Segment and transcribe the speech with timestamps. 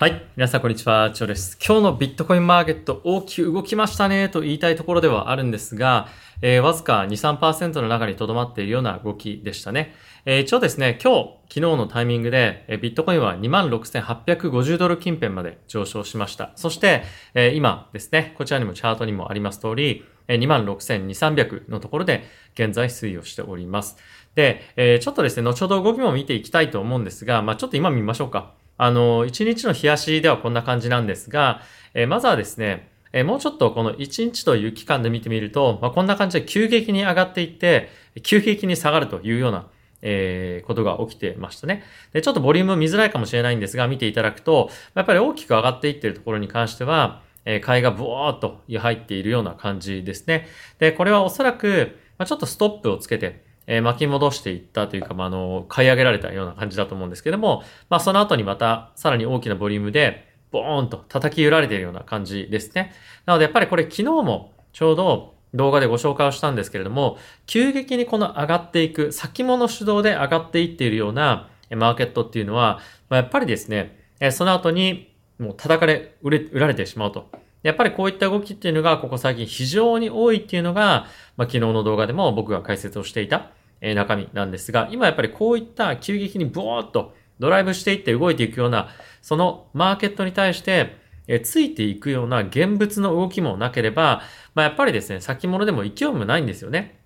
[0.00, 0.22] はい。
[0.34, 1.10] 皆さん、こんにちは。
[1.10, 1.58] チョです。
[1.62, 6.08] 今日のビットコインマーケット大きく動きましたねと言いたいところではあるんですが、
[6.40, 9.94] えー、わずか2、3%の中に留まっているような動きでしたね。
[10.24, 16.52] えー、一応ですね、今日、昨日のタイミングで、えー、ビットコインは26,850ドル近辺まで上昇しました。
[16.54, 17.02] そして、
[17.34, 22.24] えー、今ですね、こちらにもチャートにもあります通り、え、26,200のところで
[22.54, 23.98] 現在推移をしております。
[24.34, 28.58] で、えー、ちょっとですね、後ほど動きも見ていきたいと思うんですが、まあちょっと今見ましょうか。
[28.82, 31.60] あの、1日の日足ではこんな感じなんですが、
[31.92, 37.90] え、まずはですね、え、もうちょっとこの1日という期間で見てみると、まあ、こんな感じで急激に上がっていって、
[38.22, 39.66] 急激に下がるというような、
[40.00, 41.84] えー、ことが起きてましたね。
[42.14, 50.48] で、ちょっとボリューム見づらいかもしれないんですが、見ていただくと、やっぱり大きく上がっていっているところに関しては、えー、買いがブワーっと入っているような感じですね。
[50.78, 62.92] で、これはおそらく、まあ、ちょっとストップをつけて、え、巻き戻していったというか、まあ、あの、買い上げられたような感じだと思うんですけども、まあ、その後にまた、さらに大きなボリュームで、ボーンと叩き揺られているような感じですね。
[63.26, 73.96] なので、やっぱりこれ昨日もちょうど動画でご紹介をしたんですけれども、急激にこの上がっていく、先物主導で上がっていっているようなマーケットっていうのは、まあ、やっぱりですね、
[74.32, 77.30] その後にもう叩かれ、売れ、売られてしまうと。
[77.62, 88.88] やっぱりこういった動きっていうのが、ここ最近非常に多いっていうのが、まあ、昨日の動画でも僕が解説をしていた、え中身なんですが、今やっぱりこういった急激にブワーッとドライブしていって動いていくような、
[89.22, 94.22] そのマーケットに対して、えついていくような現物の動きもなければ、
[94.54, 96.98] まあ、やっぱりですね、先物でも勢いもないんですよね。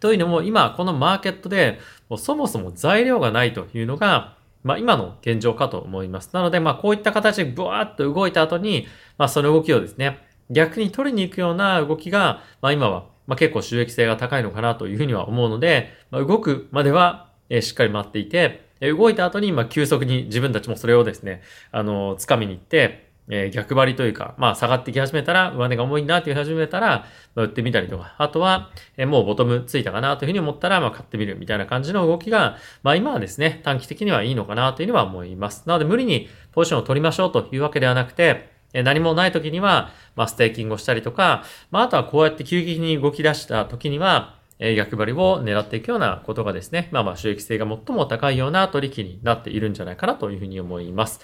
[0.00, 6.30] というのも、今、このマーケットで、もうそもそも材料がないというのが、まあ、今の現状かと思います。
[6.32, 35.64] なので、まあ、こういった形でブワーッと動いた後に、まあ、その動きをですね、逆に取りに行くような動きが、まあ、今はまあ、結構収益性が高いのかなというふうには思うので、まあ、動くまでは、え、しっかり待っていて、え、動いた後に、まあ、急速に自分たちもそれをですね、あのー、掴みに行って、え、逆張りというか、まあ、下がってき始めたら、上値が重いなっていう始めたら、まあ、売ってみたりとか、あとは、え、もうボトムついたかなというふうに思ったら、まあ、買ってみるみたいな感じの動きが、まあ、今はですね、短期的にはいいのかなというふうには思います。
[35.66, 51.20] なので、無理にポジションを取りましょうというわけではなくて、何もない時には、まあ、ステーキングをしたりとか、まあ、あとはこうやって急激に動き出した時には、え逆張りを狙っていくようなことがですね、まあまあ収益性が最も高いような取引になっているんじゃないかなというふうに思います。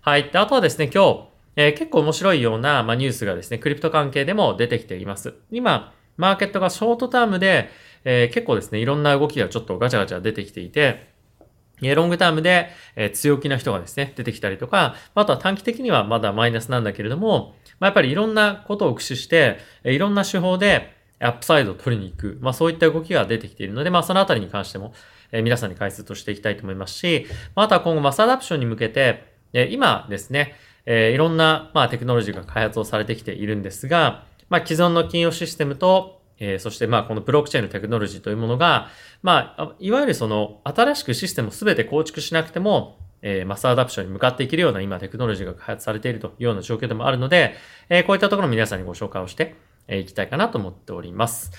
[0.00, 0.30] はい。
[0.30, 1.24] で、あとはですね、今日、
[1.56, 5.34] えー、結構面白いような、まあ、ニュースがですね、クリプト関係でも出てきています。
[5.50, 7.70] 今、マーケットがショートタームで、
[8.04, 11.15] えー、結構ですね、いろんな動きがちょっとガチャガチャ出てきていて、
[11.80, 12.70] ロングタームで、
[13.14, 24.92] 強気な人がですね、出てきたりとか、あとは短期的にはまだマイナスなんだけれども、まあ、やっぱりいろんなことを駆使して、いろんな手法でアップサイドを取りに行く、まあそういった動きが出てきているので、まあそのあたりに関しても、
[25.32, 30.54] え皆さんに解説をしていきたいと思いますし、まあ、とは今後 mass adoption に向けて、え今ですね、
[30.84, 38.88] えいろんな、まあ、テクノロジーが開発をされてきているんですが、まあ、既存の金融システムと、えー、そしてまあこのブロックチェーンのテクノロジーというものが、
[39.22, 47.54] まあ、いわゆるその新しくシステムをすべて構築しなくても、えー、 mass adoption に向かっていけるような今テクノロジーが開発されているというような状況でもあるので、
[47.88, 49.54] えー、こういったところを皆さんにご紹介をして
[49.88, 51.52] い、きたいかなと思っております。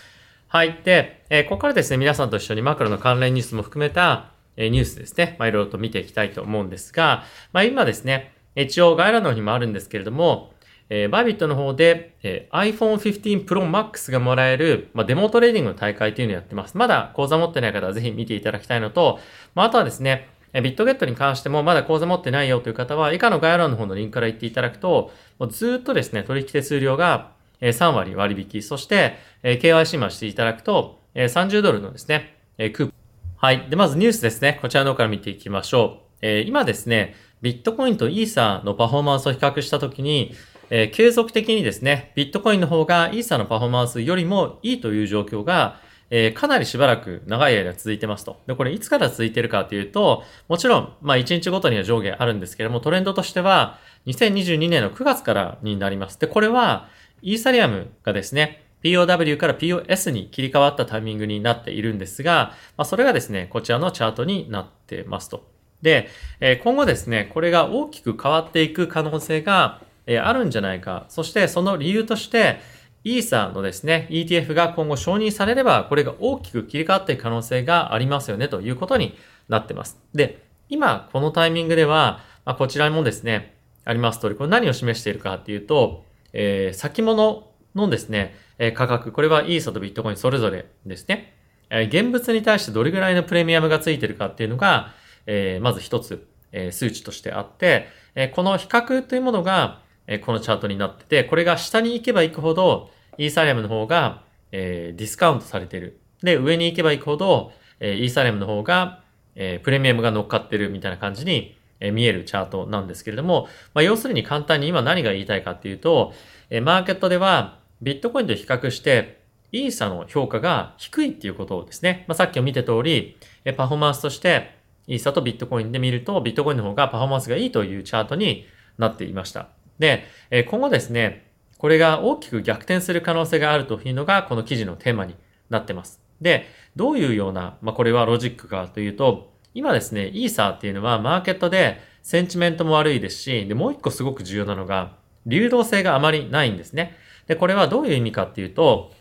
[0.48, 0.80] はい。
[0.84, 10.54] で、え、ここからですね、皆さんと一緒にマクロの関連ニュースも含めた、え、ニュースですね、まあいろいろと見ていきたいと思うんですが、まあ今ですね、一応概要欄の方にもあるんですけれども、
[10.90, 16.78] えー、バイビットの方で、えー、iPhone 15 Pro Max がもらえる、まあ、デモトレーディングの大会というのをやってます。
[16.78, 19.20] まだ口座持ってない方はぜひ見ていただきたいのと、
[19.56, 32.94] まあ、あとはですね、えビットゲットに関してもまだ口座持ってないよという方は、以下の概要欄の方のリンクから行っていただくと、もうずっとですね、取引手数料がえ3割割引、そしてえ KYC もしていただくと、え30ドルのですね、クーポン。
[33.38, 33.70] はい。
[33.70, 34.60] で、まずニュースですね。
[34.62, 36.08] こちらの方から見ていきましょう。
[36.22, 40.34] え今ですね、ビットコインとイーサーのパフォーマンスを比較したときに、
[40.70, 45.80] えー、継続的にですね、ビットコインの方がイーサのパフォーマンスよりもいいという状況が、
[46.10, 48.40] えー、かなりしばらく長い間続いてますと。
[48.48, 56.20] で、これいつから続いてるかというと、もちろん、まあ1日ごとには上下あるんですけれども、トレンドとしては、2022年の9月からになります。
[56.20, 56.90] で、これは、
[57.22, 65.50] イーサリアムがですね、POW から POS に切り替わったタイミングになっているんですが、まあ、それがですね、こちらのチャートになってますと。
[65.82, 66.10] で、
[66.40, 71.06] え今後ですね、これが大きく変わっていく可能性が、えあるんじゃないか。
[71.10, 72.60] そしてその理由として、
[73.04, 79.16] イーサのですね、ETF が今後承認されれば、これが大きく切り替わっていく可能性がありますよね、ということに
[79.48, 79.98] なってます。
[80.14, 83.56] で、今、このタイミングでは、まあ、こちらもですね、
[83.86, 91.34] あります通り、これ何を示しているかっていうと、えー、先物のですね、え価格、これはイーサとビットコインそれぞれですね。
[91.70, 94.94] え現物に対してどれぐらいのプレミアムがついてるかっていうのが、
[95.26, 106.00] えまず一つ、え数値としてあって、えこの比較というものが、えこのチャートになってて、これが下に行けば行くほど、イーサリアムの方が、えディスカウントされてる。
[106.24, 109.04] で、上に行けば行くほど、えイーサリアムの方が、
[109.36, 116.14] えプレミアムが乗っかってるみたいな感じに、え見えるチャートなんですけれども、まあ、要するに簡単に今何が言いたいかっていうと、
[116.50, 119.20] えマーケットではビットコインと比較して、
[119.52, 122.06] イーサの評価が低いっていうことですね。
[122.08, 124.56] まあ、さっきも見た通り、えパフォーマンスとして、
[124.88, 128.46] イーサとビットコインで見ると、ビットコインの方がパフォーマンスがいいというチャートに
[128.78, 129.57] なっていました。
[129.80, 131.28] で、え今後ですね、
[131.58, 135.16] これが大きく逆転する可能性があるというのが、この記事のテーマに
[135.50, 136.02] なってます。
[136.22, 136.46] で、
[136.76, 144.96] どういうような、まあ、これはロジックかというと、今ですね、イーサーっていうのはマーケットでセンチメントも悪いですし、で、もう一個すごく重要なのが、
[145.26, 146.96] 流動性があまりないんですね。
[147.28, 148.94] で、これはどういう意味かっていうと、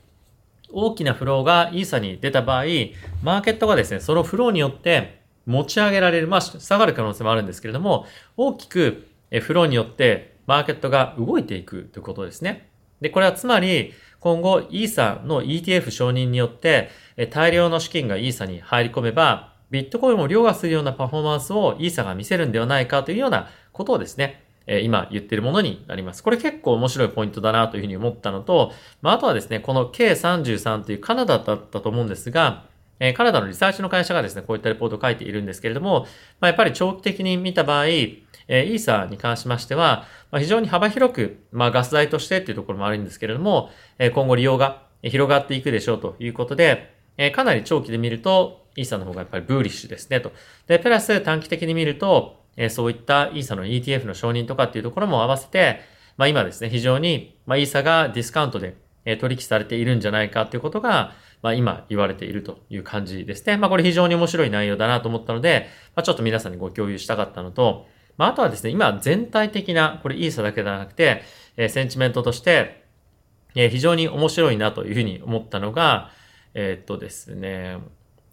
[0.73, 2.65] 大きなフローがイーサーに出た場合、
[3.23, 8.07] マーケットがですね、そのフローによって持ち上げられる、まあ、下がる可能性もあるんですけれども、
[8.37, 9.07] 大きく
[9.41, 12.69] フローによってマーケットが動いていくということですね。
[13.01, 16.91] で、これはつまり、今後、イーサの ETF 承認によって、
[17.31, 24.43] 大量の資金がイーサに入り込めば、ビットコインを凌駕するようなパフォーマンスをイーサが見せるんではないかというようなことをですね、
[24.83, 26.23] 今言ってるものになります。
[26.23, 28.73] これ結構面白いポイントだなというふうに思ったのと、
[29.03, 32.65] まあ、あとはですね、この K33 というカナダだったと思うんですが、
[32.99, 36.07] えカナダのリサーチの会社がですね、こういったレポートを書いているんですけれども、
[36.41, 50.33] まあ、やっぱり長期的に見た場合、え、イーサーに関しましては、まあ、非常に幅広く、まあ、ガス代としてっていうところもあるんですけれども、え、今後利用が広がっていくでしょうということで、え、かなり長期で見ると、イーサの方がやっぱりブーリッシュですねと。
[50.67, 55.81] で、プラス短期的に見ると、え、そういったイーサの ETF の承認とかっていうところも合わせて、
[56.17, 63.57] まあ今ですね、非常に、まあイーサがディスカウントで、え、取引されているんじゃないかっていうことが、まあ今言われているという感じですね。
[63.57, 67.87] まあこれ非常に面白い内容だなと思ったので、まあちょっと皆さんにご共有したかったのと、
[68.17, 71.23] まあ、あとはですね、今全体的な、これイーサだけではなくて、
[71.57, 72.85] えー、センチメントとして、
[73.55, 76.11] えー、非常に面白いなというふうに思ったのが、
[76.55, 77.79] えー、っとですね、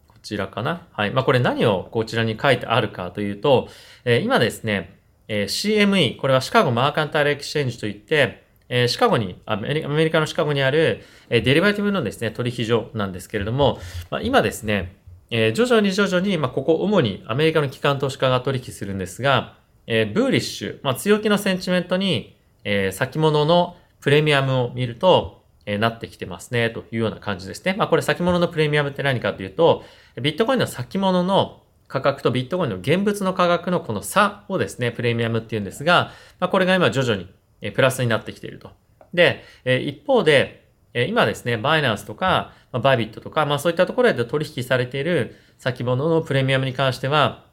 [0.08, 0.88] こちらかな。
[0.92, 1.12] はい。
[1.12, 3.68] まあ、これ何をこちらに書いてあるかというと、
[4.06, 4.98] えー、今ですね、
[5.28, 13.80] えー、CME、これはシカゴマーカンタイルエクシェンジといって、えー、シカゴに、アメリカのシカゴにある、えー、デリバティブのですね、取引所なんですけれども、
[14.10, 14.96] まあ、今ですね、
[15.30, 19.56] えー、徐々に徐々に、まあ、ここ主にアメリカの機関投資家が取引するんですが、
[19.88, 27.76] えー、ブーリッシュ、まあ、強気のセンチメントに、えー、先物のプレミアムを見ると、えー、なってきてますね、というような感じですね。
[27.78, 29.84] まあ、これ先物のプレミアムって何かというと、
[30.22, 37.28] ビットコインの先物の価格とビットコインの現物の価格のこの差をですね、プレミアムっていうんですが、まあ、これが今徐々に、
[37.64, 38.70] えプラスになってきていると。
[39.14, 47.46] で、え一方で、え今ですね、バイナンスとか、ま、バイビットとか、まあそういったところで取引されている先物のプレミアムに関しては、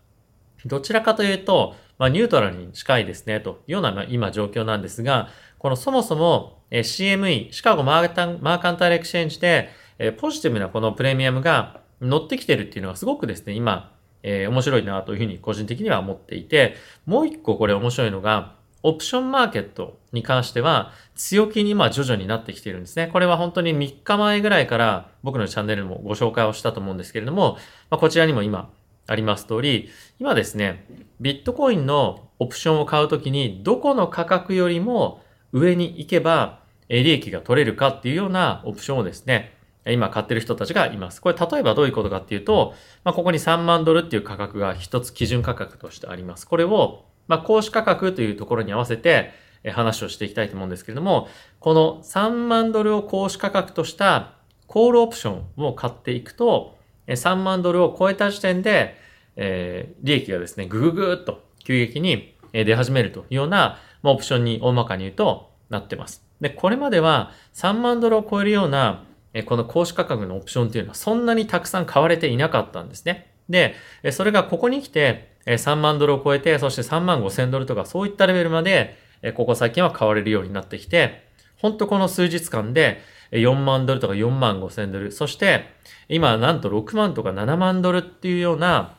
[0.67, 5.29] どちらかというと、まあ、ニュートラルに近いですね、というような、ま、今状況なんですが、
[5.59, 13.93] このそもそも、え CME、シカゴマータンマーカンタイルエクシェンジで、えポジティブなこのプレミアムが乗ってきてるっていうのはすごくですね、今、
[14.23, 16.75] えー、面白いなというふうに個人的には思っていて、
[17.07, 23.09] もう一個これ面白いのが、オプションマーケットに関しては強気に今徐々になってきているんですね。
[23.13, 27.59] これは本当に3日前ぐらいから僕のチャンネルもご紹介をしたと思うんですけれども、
[27.91, 28.71] ま、こちらにも今
[29.07, 30.87] あります通り、今ですね、
[31.21, 35.21] ビットコインのオプションを買うときに、どこの価格よりも
[35.53, 41.21] 上に行けば、利益が取れるかっていうようなオプションをですね、今買ってる人たちがいます。
[41.21, 46.47] これ例えばどういうことかっていうと、まあ、ここに3万ドルっていう価格が一つ基準価格としてあります。
[46.47, 49.33] これを、まあ、公式価格というところに合わせて
[49.69, 54.33] 話をしていきたいと思うんですけれども、この3万ドルを公式価格とした
[54.67, 58.97] コールオプションを買っていくと、3万ドルを超えた時点で、
[59.37, 66.25] えー、利益がですね、ぐぐぐっと急激に出始めるというような、まあ、オプションに大まかに言うとなってます。
[66.41, 69.05] で、これまでは3万ドルを超えるような、
[69.47, 73.33] この公式価格のオプションっていうのはそんなにたくさん買われていなかったんですね。
[73.49, 73.75] で、
[74.11, 78.97] それがここに来て3万ドルを超えて、そして3万5千ドルとかそういったレベルまで、
[79.35, 83.01] ここ最近は買われるようになってきて、本当この数日間で
[83.33, 85.67] 4万ドルとか4万5千ドル、そして
[86.09, 88.97] 今なんと6万とか7万ドルっていうような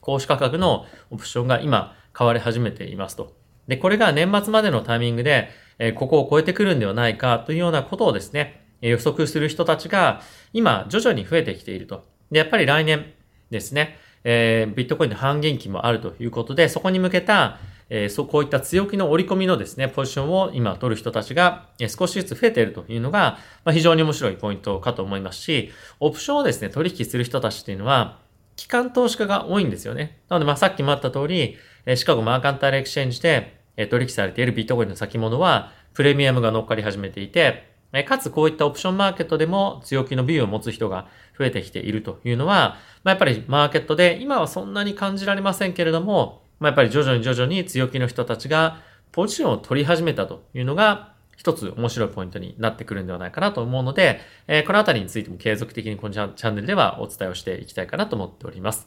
[0.00, 3.34] 公式価格のオプションが今買われ始めていますと。
[3.68, 10.20] で、これが年末までのタイミングで、えここを超えてくるんではないかというようなことをですね、予測する人たちが
[10.52, 12.04] 今徐々に増えてきていると。
[12.30, 13.12] で、やっぱり来年
[13.50, 17.58] ですね、えー、ビットコインの半減期もあるということで、そこに向けた、
[17.90, 28.18] えー、そう、こういった強気の折り込みのですね、ポジションを今取る人たちが、え少しずつ増えているというのが、まあ、非常に面白いポイントかと思いますし、オプションをですね、取引する人たちっていうのは、
[28.56, 30.18] 機関投資家が多いんですよね。
[30.28, 41.06] なので、まあ、さっきもあった通り、えシカゴマーカンタイルエクシェンジで、え取引されているビットコインの先物は、プレミアムが乗っかり始めていて、かつこういったオプションマーケットでも強気のビューを持つ人が
[41.38, 48.80] 増えてきているというのは、まあ、やっぱりマーケットで今はそんなに感じられませんけれども、まあ、やっぱり徐々に徐々に強気の人たちが
[49.12, 58.86] ポジションを取り始めたというのが、一つ面白いポイントになってくるんではないかなと思うので、えー、このあたりについても継続的にこのチャンネルではお伝えをしていきたいかなと思っております。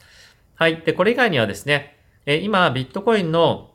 [0.55, 0.81] はい。
[0.81, 3.71] で、これ以外にはですね、えー、今、ビットコインの、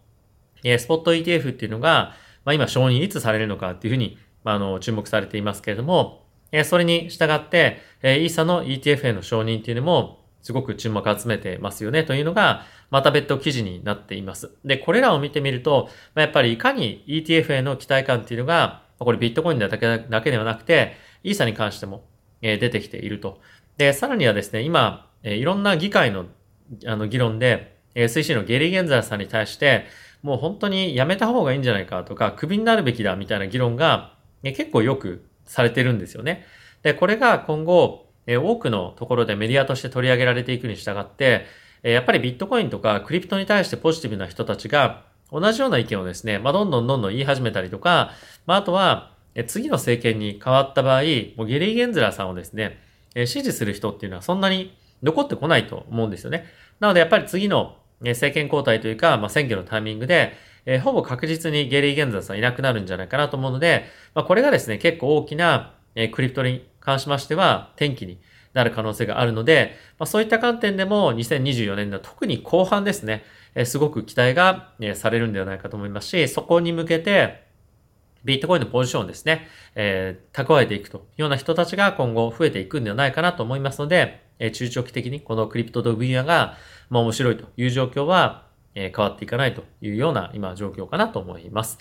[0.65, 14.51] えー、スポット ETF っていうのが、まあ、今承認いつされるのかっていうふうに、あ、の、注目されていますけれども、え、それに従って、え、イーサの ETF への承認っていうのも、すごく注目を集めてますよねというのが、また別途記事になっています。
[14.65, 22.05] で、これらを見てみると、まあ、やっぱりいかに ETF への期待感っていうのが、これビットコインだけだけではなくて、イーサに関しても、
[22.43, 23.41] え出てきていると。
[23.79, 26.27] で、さらにはですね、今、えいろんな議会の
[26.87, 29.87] あの議論で、え SEC のゲリー・ゲンザーさんに対して、
[30.23, 34.12] もう本当にやめた方がいいんじゃないかとか、クビになるべきだみたいな議論が、
[34.43, 36.45] え結構よくされてるんですよね。
[36.83, 41.47] で、これが今後、え多くのところでメディアとして取り上げられていくに従って、
[41.83, 48.13] えやっぱりビットコインとかクリプトに対してポジティブな人たちが同じような意見をですね、まあ、どんどんどんどん言い始めたりとか、
[48.47, 51.03] まあ、あとは、え次の政権に変わった場合、
[51.37, 52.79] もうゲリー・ゲンズラーさんをですね、
[53.15, 56.45] え支持する人っていうのはそんなに残ってこないと思うんですよね。
[56.81, 60.35] なのでやっぱり次の政権交代というか、まあ、選挙のタイミングで、
[60.67, 68.19] えー、ほぼ確実にゲリー・ゲンザーさんいなくなるんじゃないかなと思うので、まあ、これがですね、結構大きな、えー、クリプトに関しましては転機に
[68.55, 77.43] なる可能性があるので、まあ、そういった観点でも2024年の特に後半ですね、えー、すごく期待が、えー、されるんではないかと思いますし、そこに向けて、
[78.25, 86.57] ビットコインのポジションをですね、えー、蓄えていくというような人たちが今後増えていくんではないかなと思いますので、え、中長期的にこのクリプトと分野が、
[86.89, 91.79] まあ面白いという状況は、え、変わっていかないというような今状況かなと思います。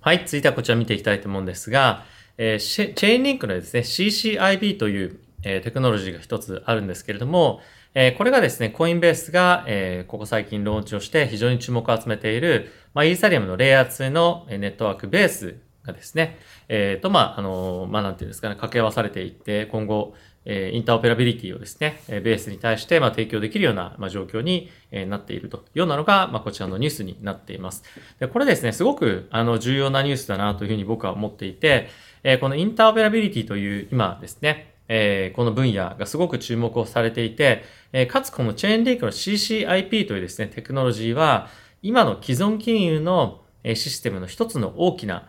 [0.00, 2.04] はい、続いてはこちら見ていきたいと思うんですが、
[2.38, 7.60] えー、チェーンリンクのですね、CCIB という、え、テクノロジーが一つあるんですけれども、
[7.94, 16.38] え、これがですね、コインベースが、え、ここ最近ローンチをして非常に注目を集めている、まあ、イーサリアムのレイヤー2のネットワークベースがですね、
[16.68, 20.14] えっ、ー、と、まあ、あの、まあ、なんていうんですかね、掛け合わされていって、今後、
[20.48, 27.82] え interoperability をですね、ベースに対して、ま提供できるような、ま状況にえなっているというようなのが、まこちらのニュースになっています。
[28.20, 31.88] で、これですね、すごく、あの、重要なニュースだなというふうに僕は思っていて、
[32.22, 41.48] えこの interoperability という今ですね、えこの分野がすごく注目をされていて、えかつこのチェーンリンクの CCIP というですね、テクノロジーは、
[41.82, 45.28] 今の既存金融のシステムの一つの大きな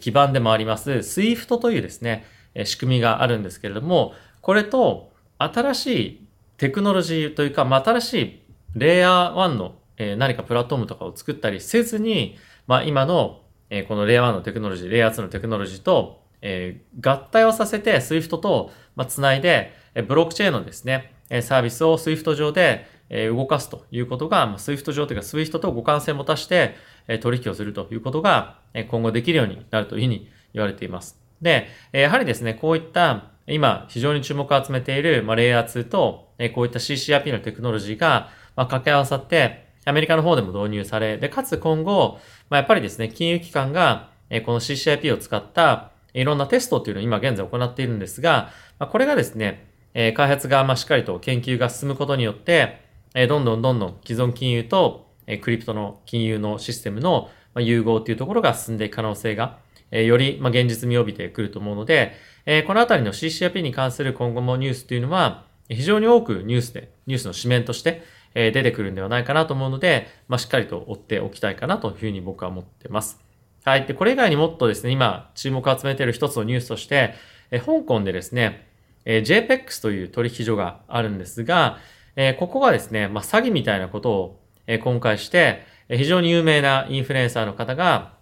[0.00, 2.26] 基盤でもあります SWIFT というですね、
[2.64, 4.14] 仕組みがあるんですけれども、
[4.48, 6.26] これと新しい
[6.56, 8.42] テクノロジーというか、ま、新しい
[8.76, 21.12] レイヤー1の、え、何かプラットフォームとかを作ったりせずに、まあ、今の、え、このレイヤー1のテクノロジー、レイヤー2のテクノロジーと、え、合体をさせて SWIFT と、ま、つないで、え、ブロックチェーンのですね、
[21.42, 26.74] サービスを SWIFT 上で、え、動かすということが、まあ、SWIFT 上というか SWIFT と互換性を持たして、
[27.06, 31.20] え、取引をするということが、え、今後できるようになるというふうに言われています。
[31.42, 42.18] で、やはりですね、こういった今非常に注目を集めている、まあ、レイヤー2と、えこういった CCRP のテクノロジーが、まあ、掛け合わさって、アメリカの方でも導入され、で、かつ今後、
[42.50, 52.82] まあ、やっぱりですね、金融機関が、えこの CCIP を使った、いろんなテストっていうのを今現在行っているんですが、ま、これがですね、え開発がましっかりと研究が進むことによって、
[53.14, 59.58] えどんどんどんどん既存金融と、えクリプトの金融のシステムのま融合っていうところが進んでいく可能性が、
[59.90, 62.14] えよりまあ現実味を帯びてくると思うので、
[62.46, 68.02] えー、このあたりの CCRP に関する今後もニュースというのは、非常に多くニュースで、ニュースの紙面として、
[68.34, 73.20] えー、出てくるんではないかなと思うので、まあ、しっかりと追っておきたいかなというふうに僕は思ってます。
[73.64, 73.84] はい。
[73.84, 77.14] で、これ以外にもっとですね、今、注目を集めている一つのニュースとして、
[77.50, 78.66] えー、香港でですね、
[79.04, 81.78] えー、JPEX という取引所があるんですが、
[82.16, 88.17] えー、ここがですね、まあ、詐欺みたいなことを、えー、今回して、え、非常に有名なインフルエンサーの方が、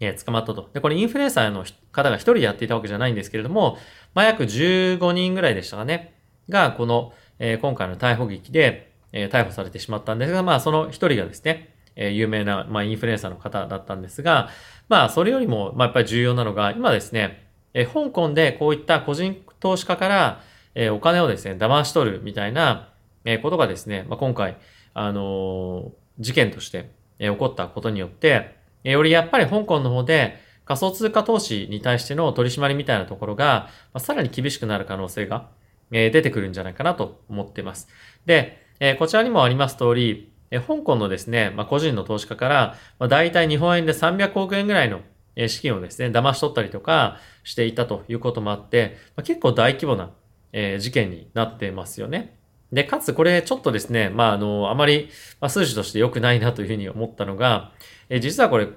[0.00, 0.70] え、捕まったと。
[0.72, 3.78] で、これインフルエンサーの方が一人でやっていたわけじゃないんですけれども、
[4.14, 6.14] まあ、約15人ぐらいでしたかね、
[6.48, 14.50] が、この、えー、今回の逮捕劇で、えー、逮捕されてしまったんですが、まあ、その一人がですね、えー、有名な、まあ、インフルエンサーの方だったんですが、
[14.88, 20.40] まあ、それよりも、まあ、やっぱり重要なのが、今ですね、えー、香港でこういった個人投資家から、
[20.74, 22.90] えー、お金をですね、騙し取るみたいな、
[23.24, 24.56] えー、ことがですね、まあ、今回、
[24.94, 25.90] あのー、
[26.20, 26.90] 事件として、
[27.20, 35.48] え起こったことによって、よりやっぱり香港の方で仮想通貨投資に対しての取り締まりみたいなところが、まあ、さらに厳しくなる可能性が、
[35.90, 37.88] え出てくるんじゃないかなと思っています。
[38.26, 45.00] で、えこちらにもあります通り、え香港のですね、まあ、個人の投資家から、まあ、大体日本円で300億円ぐらいの
[45.46, 50.10] 資金をですね、騙し取ったりとかしていたということもあって、まあ、結構大規模な、
[50.52, 52.38] え事件になってますよね。
[52.72, 55.08] で、かつこれちょっとですね、まあ、あの、あまり、
[55.40, 57.72] ま数字として良くないなというふうに思ったのが、
[58.08, 58.68] え実はこれ、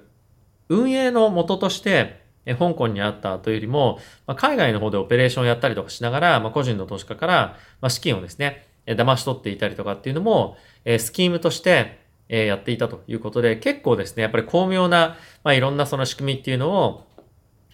[0.69, 17.05] 運営の元として、え香港にあったというよりも、ま海外の方でオペレーションをやったりとかしながら、ま個人の投資家から、ま資金をですね、え騙し取っていたりとかっていうのも、えスキームとして、えやっていたということで、結構ですね、やっぱり巧妙な、まあ、いろんなその仕組みっていうのを、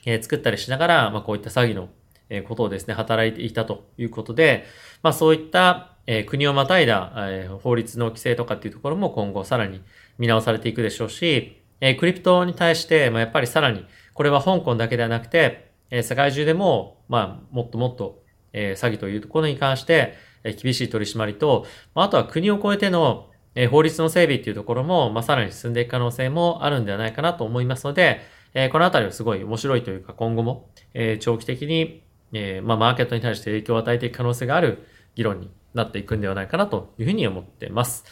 [0.06, 1.90] え作ったりしながら、まあ、こういった詐欺の、
[2.30, 4.66] えことをですね、働いていたということで、
[5.04, 9.82] まあ、そういった、え国をまたいだ、え法律の規制とかっていうところも今後さらに
[10.18, 18.24] 見直されていくでしょうし、えクリプトに対して、まあ、やっぱりさらに、これは香港だけではなくて、え世界中でも、まあ、もっともっと、
[18.54, 28.22] え詐欺というところに関して、え厳しい取り締まりと、まあとは国を超えての、え法律の整備っていうところも、まあ、さらに進んでいく可能性もあるんではないかなと思いますので、
[28.54, 38.04] えこのあたりはすごい面白いというか、今後も、え長期的に、えまあ、マーケットに対して影響を与えていく可能性がある議論になっていくんではないかなというふうに思ってます。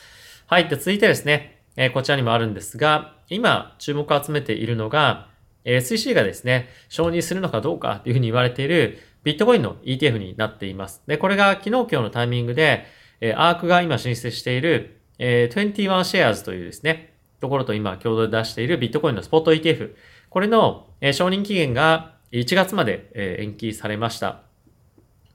[0.47, 0.69] はい。
[0.69, 5.29] で、続いてですね、えこちらにもあるんですが、今注目を集めているのが、
[5.65, 11.01] SEC がですね、承認するのかどうかというふうに言われているビットコインの ETF になっています。
[11.07, 12.85] で、これが昨日今日のタイミングで、
[13.19, 19.95] えー、アークが今申請している、えー、21 shares というですね、ところと今共同で出しているビットコインのスポット ETF。
[20.29, 24.44] これの、えー、承認期限が1月まで、えー、延期されました。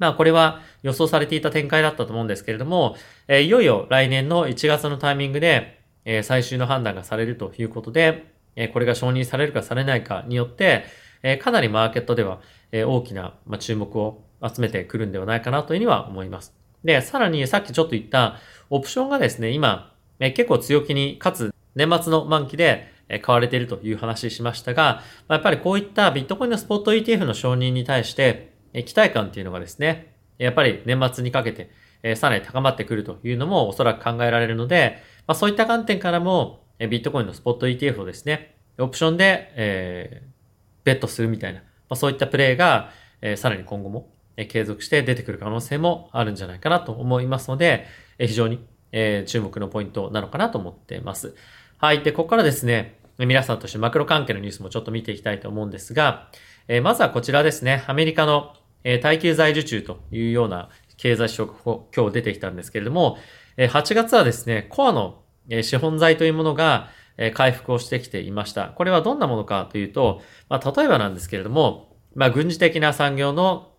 [0.01, 2.97] まあこれは予想されていた展開だったと思うんですけれども、
[3.29, 10.85] え、いよいよ来年の1月のタイミングで、え、最終の判断がされるということで、え、これが承認されるかされないかによって、
[11.23, 12.41] え、かなりマーケットでは、
[12.73, 16.55] え大きな、ま注目を集めてくるんではないかなというふうには思います。
[16.83, 18.39] で、さらにさっきちょっと言った
[18.71, 22.91] オプションがですね、今、え結構強気に、かつ年末の満期で
[23.23, 31.71] 買われているという話しましたが、やっぱりこういったビットコインのスポット ETF の承認に対して、え期待感っていうのがですね、やっぱり年末にかけて、
[32.17, 40.31] さらに高まってくるというのもおそらく考えられるので、まあ、そういった観点からも、ビットコインのスポット ETF をですね、オプションで、えー、
[40.85, 47.87] ベットするみたいな、まあ、そういったプレイが、え、さらに今後も、え、継続して出てくる可能性もあるんじゃないかなと思いますので、
[48.19, 51.35] え、非常に、え、注目のポイントなのかなと思っています。
[51.79, 52.03] はい。
[52.03, 56.31] で、ここからですね、皆さんとしてマクロ関係のニュースもちょっと見ていきたいと思うんですが、
[56.69, 58.55] え、まずはこちらですね、アメリカの、
[58.85, 61.55] えー、耐久財受注というような経済指標が
[61.95, 63.19] 今日出てきたんですけれども、
[63.57, 65.23] えー、8月はですね、コアの、
[65.63, 66.91] 資本財というものが、
[67.35, 68.69] 回復をしてきていました。
[68.69, 73.73] これはどんなものかというと、まあ、例えばなんですけれども、まあ、軍事的な産業の、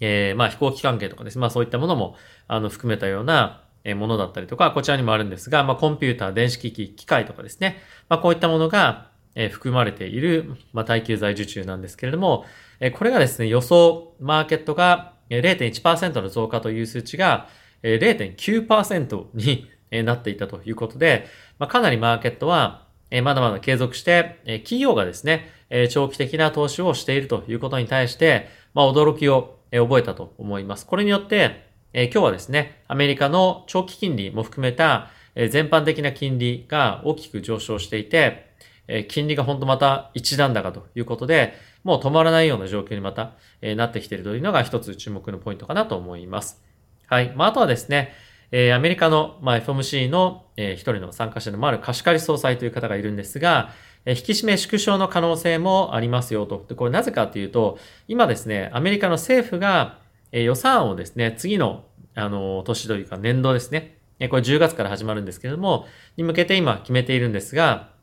[0.00, 2.16] えー、まあ、飛行機関係とかですね、まあ、そういったものも、
[2.48, 3.60] あの、含めたような、
[3.94, 12.44] ものだったりとか、こちらにもあるんですが、まあ、コンピューター、電子機器、機械とかですね、まあ、こういったものが、え含まれている、まあ、耐久財受注なんですけれども、
[12.80, 17.48] えこれがですね、予想、マーケットが0.1%の増加という数値が
[17.82, 19.68] 0.9%に
[20.04, 21.26] なっていたということで、
[21.58, 22.84] まあ、かなりマーケットは、
[23.22, 30.86] まだまだ継続して、え企業がですね、え長期的な投資をしているということに対して、まあ、驚きを、え覚えたと思います。
[30.86, 38.54] これによって、え今日はですね、アメリカの長期金利も含めた、え全般的な金利が大きく上昇していて、
[38.88, 46.62] え金利が本当また一段高ということで、もう止まらないような状況にまた、えなってきているというのが一つ注目のポイントかなと思います。
[47.06, 47.32] はい。
[47.36, 48.12] まあ、あとはですね、
[48.50, 53.70] え、アメリカの、まあ、FOMC の、えー、一人の参加者でもある貸し借り総裁という方がいるんですが、
[54.06, 56.64] え、引き締め縮小の可能性もありますよと。
[56.68, 59.98] で、これなぜかというと、今ですね、アメリカの政府が、
[60.30, 67.93] え、予算をですね、次の、あの、年というか年度ですね、え、これ10月から始まるんですけれども、に向けて今決めているんですが、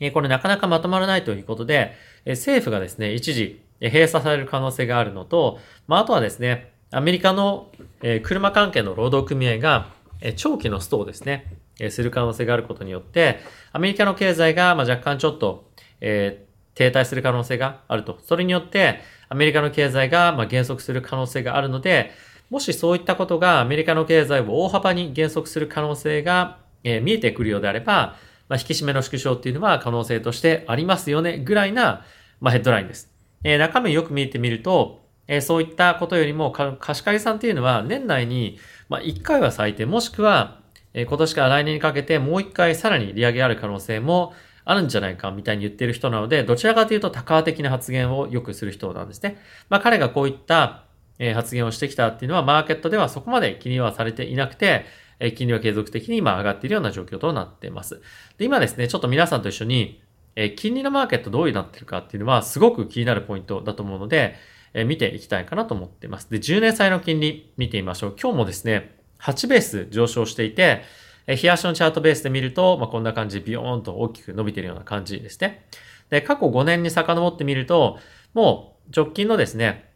[0.00, 1.92] え、これなかなかまとまらないということで、
[2.24, 7.70] え、政府がですね、一時、閉鎖される可能性があるのと、まあ、とはですね、アメリカの、
[8.02, 9.88] え、車関係の労働組合が、
[10.20, 13.40] え、長期のストをですね、え、する可能性があることによって、
[13.72, 18.18] アメリカの経済が、ま、若干ちょっと、え、停滞する可能性があると。
[18.22, 22.10] それによって、アメリカの経済が、ま、減速する可能性があるので、
[22.50, 28.16] もしそういったことがアメリカの経済を大幅に減速する可能性が、え、見えてくるようであれば、
[28.50, 32.04] まあ、引き締めの縮小っていうのは可能性としてありますよね、ぐらいな、
[32.40, 33.08] まあ、ヘッドラインです。
[33.44, 38.58] えー、中身よく見てみると、えー、そういったことよりも、貸し借りさんっていうのは年内に、
[38.88, 40.58] まあ、1回は最低、もしくは、
[40.92, 44.32] え今年から来年にかけてもう一回さらに利上げある可能性も
[44.64, 49.40] あるんじゃないかみたいに言ってる人なので、どちらかというと高派的な発言をよくする人なんですね。
[49.68, 50.82] まあ彼がこういった
[51.20, 54.86] え発言をしてきたっていうのは、マーケットではそこまで気にはされていなくて、
[55.20, 58.02] え金利は継続的に今上がっているような状況となっています。
[58.38, 60.02] で、今ですね、ちょっと皆さんと一緒に、
[60.34, 64.36] え金利のマーケットどういうなってるかっていうのはすごく気になるポイントだと思うので、
[64.74, 66.30] え見ていきたいかなと思っています。
[66.30, 68.16] で、10年債の金利見てみましょう。
[68.20, 70.82] 今日もですね、8ベース上昇していて
[71.26, 75.66] え、日足のチャートベースで見ると、まあ、こんな感じビヨーンと大きく伸びているような感じですね。
[76.08, 77.98] で、過去5年に遡ってみると、
[78.34, 79.89] もう直近のですね、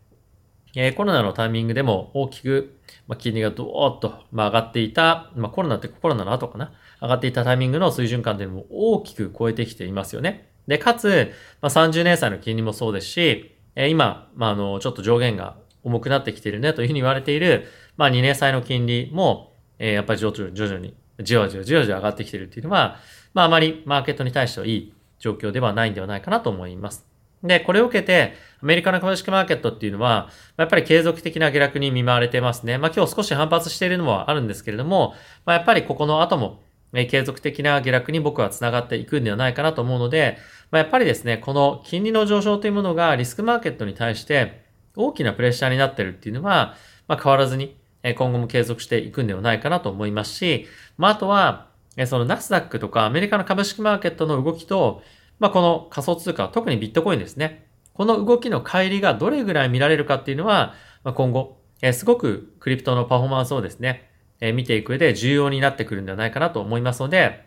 [0.77, 10.49] え、コロナのタイミングでも大きく、まあ、金利がドーッと、まあ、上がっていた、まあ、コロナってコロナの後かな、上がっていたタイミングの水準感というのも大きく超えてきていますよね。
[10.67, 22.99] で、かつ、まあ、30年債の金利もそうですし、え、今、まあ、あの、ちょっと上限が重くなってきているねというふうに言われている、まあ、2年債の金利も、えー、やっぱり徐々に、徐々に、じわじわじわじわ上がってきているっていうのは、
[23.35, 27.14] まあ、あまりマーケットに対してはいい状況ではないんではないかなと思います。
[27.45, 32.79] で、これを受けて、アメリカの株式マーケットっていうのは、やっぱり継続的な下落に見舞われてますね。
[32.79, 36.63] まあ今日少し反発しているのはあるんですけれども、まあやっぱりここの後も、
[37.09, 40.39] 継続的な下落に僕は繋がっていくんではないかなと思うので、
[40.71, 44.63] まあ、やっぱりですね、この金利の上昇というものがリスクマーケットに対して
[44.95, 46.77] 大きなプレッシャーになってるっていうのは、
[47.09, 47.77] まあ、変わらずに
[48.17, 51.67] 今後も継続していくんではないかなと思いますし、まあ、あとは、
[52.07, 55.03] そのナスダックとかアメリカの株式マーケットの動きと、
[55.39, 57.67] まあ、この仮想通貨、特にビットコインですね。
[57.93, 67.45] この動きの乖離がどれぐらい見られるかっていうのは、まあ、今後、えー、すごくクリプトのパフォーマンスをですね、えー、見ていく上で重要になってくるんではないかなと思いますので、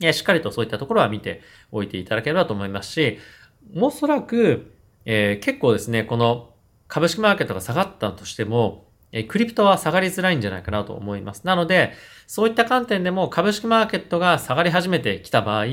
[0.00, 3.18] えー、しっかりとそういったところは見ておいていただければと思いますし、
[3.76, 4.72] おそらく、
[5.04, 6.54] えー、結構ですね、この
[6.88, 11.46] 株式マーケットが下がったとしても、えクリプトは下がりづらいんじゃないかなと思います。
[11.46, 11.92] なので、
[12.26, 15.66] そういった観点でも株式マーケットが下がり始めてきた場合、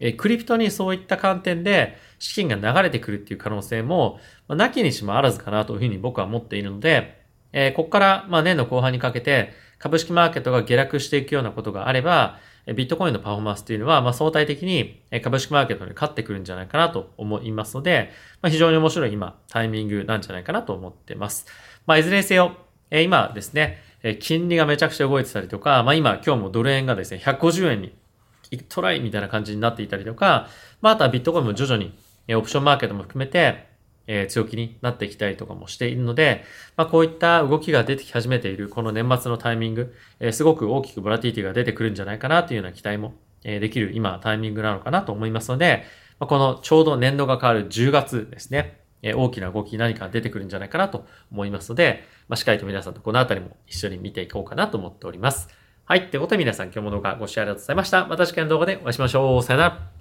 [0.00, 7.20] えクリプトにそういった観点で資金が流れてくるっていう可能性も、まあ、なきにしもあらずかなというふうに僕は思っているので、
[7.52, 18.10] え、ここから、まあ、年の後半にかけて株式マーケットが下落していくようなことがあれば、ビットコインのパフォーマンスっていうのは、まあ、相対的に株式マーケットに勝ってくるんじゃないかなと思いますので、
[18.42, 21.46] まあ、非常に面白い今、タイミングなんじゃないかなと思ってます。
[21.86, 22.56] まあ、いずれにせよ、
[22.90, 23.78] え今ですね、
[24.20, 27.92] 金利がめちゃくちゃ動いてたりとか、まあ今、今日もドル円がですね、150円に
[28.58, 30.48] トライみたいな感じになっていたりとか、
[30.80, 31.96] まあ、あとはビットコインも徐々に、
[32.28, 33.68] えオプションマーケットも含めて、
[34.06, 36.44] え強気になってきたりとかもしているので、
[36.76, 45.84] まあ、こういった動きが出てき始めているこの年末のタイミング、えすごく大きくボラティティが出てくるんじゃないかなというような期待も、えできる今タイミングなのかなと思いますので、
[46.18, 55.48] ま、このちょうど年度が変わる10月ですね、え大きな動き何か出てくるんじゃないかなと思いますので、まあ、しっかりと皆さんとこのあたりも一緒に見ていこうかなと思っております。
[55.90, 56.02] はい。
[56.02, 58.06] ってことで皆さん今日も動画ご視聴ありがとうございました。
[58.06, 59.42] また次回の動画でお会いしましょう。
[59.42, 59.99] さよなら。